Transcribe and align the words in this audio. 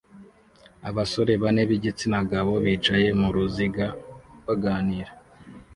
Abasore 0.89 1.33
bane 1.41 1.61
b'igitsina 1.69 2.19
gabo 2.31 2.53
bicaye 2.63 3.07
mu 3.19 3.27
ruziga 3.35 3.85
baganira 4.45 5.11